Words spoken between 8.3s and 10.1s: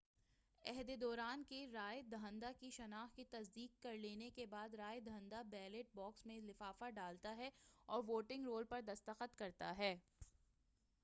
role پر دستخط کرتا ہے